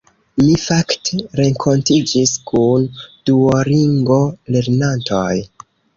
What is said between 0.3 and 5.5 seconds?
Mi fakte renkontiĝis kun Duolingo-lernantoj